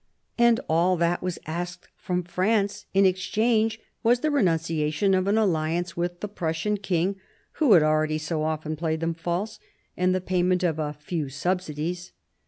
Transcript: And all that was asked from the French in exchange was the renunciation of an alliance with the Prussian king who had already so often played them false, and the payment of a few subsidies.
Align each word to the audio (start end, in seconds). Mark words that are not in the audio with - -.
And 0.39 0.59
all 0.67 0.97
that 0.97 1.21
was 1.21 1.37
asked 1.45 1.87
from 1.95 2.23
the 2.23 2.29
French 2.31 2.85
in 2.91 3.05
exchange 3.05 3.79
was 4.01 4.21
the 4.21 4.31
renunciation 4.31 5.13
of 5.13 5.27
an 5.27 5.37
alliance 5.37 5.95
with 5.95 6.21
the 6.21 6.27
Prussian 6.27 6.77
king 6.77 7.17
who 7.61 7.73
had 7.73 7.83
already 7.83 8.17
so 8.17 8.41
often 8.41 8.75
played 8.75 8.99
them 8.99 9.13
false, 9.13 9.59
and 9.95 10.15
the 10.15 10.19
payment 10.19 10.63
of 10.63 10.79
a 10.79 10.93
few 10.99 11.29
subsidies. 11.29 12.13